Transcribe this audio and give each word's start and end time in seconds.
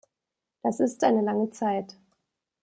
Das 0.63 0.79
ist 0.79 1.03
eine 1.03 1.21
lange 1.21 1.51
Zeit. 1.51 1.95